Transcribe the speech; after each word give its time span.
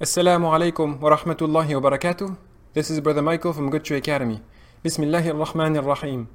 Assalamu 0.00 0.48
alaikum 0.50 0.98
wa 0.98 1.14
rahmatullahi 1.14 1.78
wa 1.78 1.90
barakatuh. 1.90 2.34
This 2.72 2.88
is 2.88 3.00
Brother 3.00 3.20
Michael 3.20 3.52
from 3.52 3.68
Good 3.68 3.84
Tree 3.84 3.98
Academy. 3.98 4.40
Bismillahir 4.82 5.34
Rahmanir 5.36 5.84
Rahim. 5.84 6.28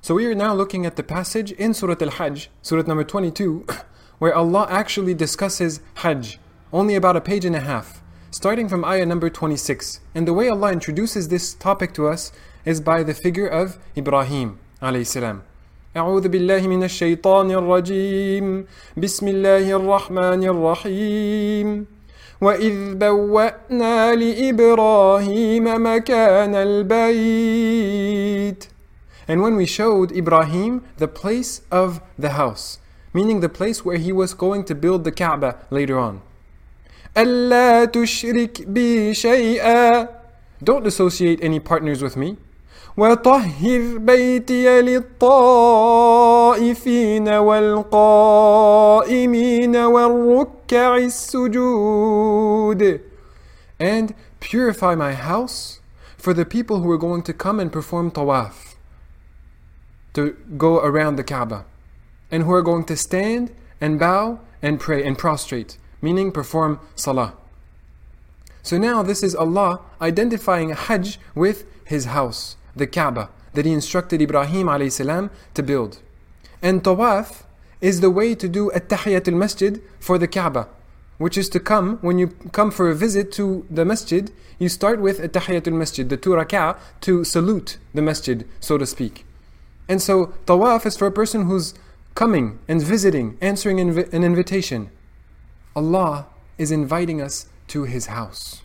So 0.00 0.14
we 0.14 0.24
are 0.24 0.34
now 0.34 0.54
looking 0.54 0.86
at 0.86 0.96
the 0.96 1.02
passage 1.02 1.52
in 1.52 1.74
Surah 1.74 1.96
Al-Hajj, 2.00 2.48
Surah 2.62 2.84
number 2.86 3.04
22, 3.04 3.66
where 4.18 4.34
Allah 4.34 4.66
actually 4.70 5.12
discusses 5.12 5.82
Hajj, 5.96 6.38
only 6.72 6.94
about 6.94 7.18
a 7.18 7.20
page 7.20 7.44
and 7.44 7.54
a 7.54 7.60
half, 7.60 8.02
starting 8.30 8.66
from 8.66 8.82
ayah 8.82 9.04
number 9.04 9.28
26. 9.28 10.00
And 10.14 10.26
the 10.26 10.32
way 10.32 10.48
Allah 10.48 10.72
introduces 10.72 11.28
this 11.28 11.52
topic 11.52 11.92
to 11.92 12.08
us 12.08 12.32
is 12.64 12.80
by 12.80 13.02
the 13.02 13.12
figure 13.12 13.46
of 13.46 13.76
Ibrahim 13.94 14.58
alayhi 14.80 15.06
salam. 15.06 15.42
أعوذ 15.94 16.28
بالله 16.28 16.66
من 16.66 16.82
الشيطان 16.84 17.50
الرجيم 17.50 18.66
بسم 18.96 19.28
الله 19.28 19.76
الرحمن 19.76 20.44
الرحيم 20.44 21.86
وإذ 22.41 22.95
بوأنا 22.95 24.15
لإبراهيم 24.15 25.63
مكان 25.63 26.55
البيت 26.55 27.97
And 29.29 29.41
when 29.41 29.55
we 29.57 29.65
showed 29.65 30.11
Ibrahim 30.13 30.83
the 30.97 31.07
place 31.09 31.61
of 31.69 31.99
the 32.17 32.29
house, 32.29 32.79
meaning 33.13 33.41
the 33.41 33.49
place 33.49 33.83
where 33.83 33.97
he 33.97 34.13
was 34.13 34.33
going 34.33 34.63
to 34.65 34.75
build 34.75 35.03
the 35.03 35.11
Kaaba 35.11 35.57
later 35.69 35.97
on. 35.99 36.21
ألا 37.17 37.85
تشرك 37.85 38.61
بي 38.67 39.13
شيئا 39.13 40.07
Don't 40.63 40.87
associate 40.87 41.39
any 41.43 41.59
partners 41.59 42.01
with 42.01 42.15
me. 42.15 42.37
وطهر 42.97 43.97
بيتي 43.97 44.81
للطائفين 44.81 45.29
والقائمين 47.29 48.55
والركع 50.71 50.97
السجود 50.97 53.01
and 53.79 54.13
purify 54.39 54.95
my 54.95 55.13
house 55.13 55.79
for 56.17 56.33
the 56.33 56.45
people 56.45 56.81
who 56.81 56.91
are 56.91 56.97
going 56.97 57.21
to 57.21 57.33
come 57.33 57.59
and 57.59 57.71
perform 57.71 58.11
tawaf 58.11 58.75
to 60.13 60.35
go 60.57 60.79
around 60.79 61.15
the 61.15 61.23
Kaaba 61.23 61.65
and 62.31 62.43
who 62.43 62.51
are 62.51 62.63
going 62.63 62.85
to 62.85 62.95
stand 62.95 63.53
and 63.79 63.99
bow 63.99 64.39
and 64.61 64.79
pray 64.79 65.03
and 65.03 65.17
prostrate 65.17 65.77
meaning 66.01 66.31
perform 66.31 66.79
salah 66.95 67.33
so 68.63 68.77
now 68.77 69.01
this 69.01 69.23
is 69.23 69.35
Allah 69.35 69.81
identifying 70.01 70.71
Hajj 70.71 71.19
with 71.35 71.65
his 71.85 72.05
house 72.05 72.57
the 72.75 72.87
Kaaba 72.87 73.29
that 73.53 73.65
he 73.65 73.73
instructed 73.73 74.21
Ibrahim 74.21 74.67
alayhi 74.67 75.29
to 75.53 75.63
build. 75.63 75.99
And 76.61 76.83
tawaf 76.83 77.43
is 77.82 78.00
the 78.00 78.10
way 78.10 78.34
to 78.34 78.48
do 78.48 78.72
at-tahiyat 78.72 79.28
al-masjid 79.28 79.82
for 80.00 80.16
the 80.16 80.28
Kaaba, 80.28 80.68
which 81.18 81.36
is 81.36 81.48
to 81.50 81.60
come, 81.60 81.98
when 82.00 82.16
you 82.16 82.28
come 82.52 82.70
for 82.70 82.88
a 82.88 82.94
visit 82.94 83.30
to 83.32 83.66
the 83.68 83.84
masjid, 83.84 84.32
you 84.58 84.68
start 84.70 85.00
with 85.00 85.20
at-tahiyat 85.20 85.66
al-masjid, 85.66 86.08
the 86.08 86.16
two 86.16 86.34
to 87.00 87.24
salute 87.24 87.78
the 87.92 88.00
masjid, 88.00 88.48
so 88.60 88.78
to 88.78 88.86
speak. 88.86 89.26
And 89.88 90.00
so 90.00 90.32
tawaf 90.46 90.86
is 90.86 90.96
for 90.96 91.08
a 91.08 91.12
person 91.12 91.46
who's 91.46 91.74
coming 92.14 92.60
and 92.68 92.80
visiting, 92.80 93.36
answering 93.40 93.80
an 93.80 94.24
invitation. 94.24 94.90
Allah 95.74 96.26
is 96.58 96.70
inviting 96.70 97.20
us 97.20 97.46
to 97.68 97.82
His 97.84 98.06
house. 98.06 98.62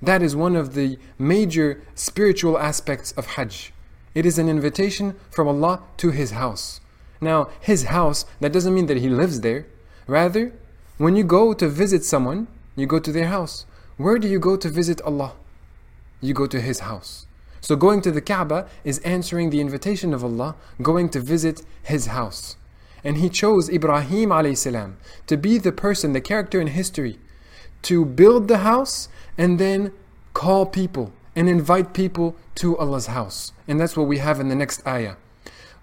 That 0.00 0.22
is 0.22 0.34
one 0.34 0.56
of 0.56 0.74
the 0.74 0.98
major 1.18 1.82
spiritual 1.94 2.58
aspects 2.58 3.12
of 3.12 3.26
Hajj. 3.34 3.72
It 4.14 4.24
is 4.24 4.38
an 4.38 4.48
invitation 4.48 5.16
from 5.30 5.48
Allah 5.48 5.82
to 5.98 6.10
His 6.12 6.30
house. 6.30 6.80
Now, 7.20 7.48
His 7.60 7.84
house, 7.84 8.24
that 8.40 8.52
doesn't 8.52 8.74
mean 8.74 8.86
that 8.86 8.98
He 8.98 9.08
lives 9.08 9.40
there. 9.40 9.66
Rather, 10.06 10.52
when 10.98 11.16
you 11.16 11.24
go 11.24 11.52
to 11.52 11.68
visit 11.68 12.04
someone, 12.04 12.48
you 12.76 12.86
go 12.86 12.98
to 12.98 13.12
their 13.12 13.26
house. 13.26 13.66
Where 13.96 14.18
do 14.18 14.28
you 14.28 14.38
go 14.38 14.56
to 14.56 14.68
visit 14.68 15.00
Allah? 15.02 15.32
You 16.20 16.34
go 16.34 16.46
to 16.46 16.60
His 16.60 16.80
house. 16.80 17.26
So 17.60 17.76
going 17.76 18.00
to 18.02 18.12
the 18.12 18.20
Kaaba 18.20 18.68
is 18.84 19.00
answering 19.00 19.50
the 19.50 19.60
invitation 19.60 20.14
of 20.14 20.24
Allah, 20.24 20.54
going 20.80 21.08
to 21.10 21.20
visit 21.20 21.62
His 21.82 22.06
house. 22.06 22.56
And 23.02 23.18
He 23.18 23.28
chose 23.28 23.68
Ibrahim 23.68 24.30
alayhi 24.30 24.92
to 25.26 25.36
be 25.36 25.58
the 25.58 25.72
person, 25.72 26.12
the 26.12 26.20
character 26.20 26.60
in 26.60 26.68
history, 26.68 27.18
to 27.82 28.04
build 28.04 28.48
the 28.48 28.58
house 28.58 29.08
and 29.36 29.58
then 29.58 29.92
call 30.34 30.66
people 30.66 31.12
and 31.34 31.48
invite 31.48 31.94
people 31.94 32.36
to 32.56 32.76
Allah's 32.78 33.06
house. 33.06 33.52
And 33.66 33.80
that's 33.80 33.96
what 33.96 34.08
we 34.08 34.18
have 34.18 34.40
in 34.40 34.48
the 34.48 34.54
next 34.54 34.84
ayah. 34.86 35.14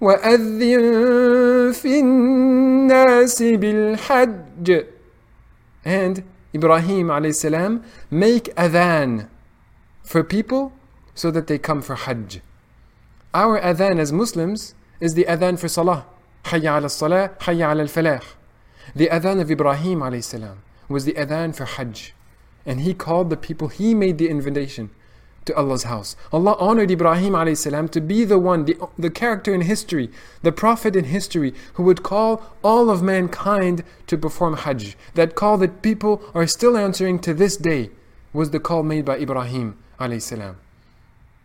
وَأَذِّن 0.00 1.72
فِي 1.72 2.00
النَّاسِ 2.00 3.42
بِالْحَجِّ 3.60 4.86
And 5.84 6.24
Ibrahim 6.54 7.08
alayhi 7.08 7.82
make 8.10 8.44
adhan 8.56 9.28
for 10.02 10.24
people 10.24 10.72
so 11.14 11.30
that 11.30 11.46
they 11.46 11.58
come 11.58 11.82
for 11.82 11.96
Hajj. 11.96 12.40
Our 13.34 13.60
adhan 13.60 13.98
as 13.98 14.10
Muslims 14.10 14.74
is 15.00 15.14
the 15.14 15.24
adhan 15.24 15.58
for 15.58 15.68
Salah. 15.68 16.06
حي 16.44 16.66
على 16.66 16.86
الصلاة 16.86 17.38
حي 17.40 17.62
على 17.62 17.82
الفلاح. 17.82 18.22
The 18.96 19.08
adhan 19.08 19.40
of 19.40 19.50
Ibrahim 19.50 20.00
alayhi 20.00 20.56
was 20.88 21.04
the 21.04 21.12
adhan 21.12 21.54
for 21.54 21.66
Hajj. 21.66 22.14
And 22.64 22.80
he 22.80 22.94
called 22.94 23.28
the 23.30 23.36
people, 23.36 23.68
he 23.68 23.94
made 23.94 24.16
the 24.16 24.28
invitation 24.28 24.90
to 25.45 25.55
Allah's 25.55 25.83
house. 25.83 26.15
Allah 26.33 26.55
honored 26.59 26.91
Ibrahim 26.91 27.33
alayhi 27.33 27.91
to 27.91 28.01
be 28.01 28.23
the 28.25 28.39
one, 28.39 28.65
the, 28.65 28.77
the 28.97 29.09
character 29.09 29.53
in 29.53 29.61
history, 29.61 30.09
the 30.41 30.51
prophet 30.51 30.95
in 30.95 31.05
history 31.05 31.53
who 31.75 31.83
would 31.83 32.03
call 32.03 32.43
all 32.63 32.89
of 32.89 33.01
mankind 33.01 33.83
to 34.07 34.17
perform 34.17 34.57
Hajj. 34.57 34.97
That 35.13 35.35
call 35.35 35.57
that 35.59 35.81
people 35.81 36.21
are 36.33 36.47
still 36.47 36.75
answering 36.77 37.19
to 37.19 37.33
this 37.33 37.57
day 37.57 37.91
was 38.33 38.51
the 38.51 38.59
call 38.59 38.83
made 38.83 39.05
by 39.05 39.17
Ibrahim 39.17 39.77
salam. 40.19 40.57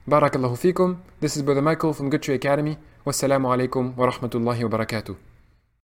Barakallahu 0.09 0.59
fikum. 0.59 0.99
This 1.21 1.37
is 1.37 1.43
Brother 1.43 1.63
Michael 1.63 1.93
from 1.93 2.11
Good 2.11 2.29
Academy. 2.29 2.79
Wassalamu 3.07 3.47
alaikum 3.47 3.97
wa 3.97 4.11
rahmatullahi 4.11 4.69
wa 4.69 4.79
barakatuh. 4.79 5.30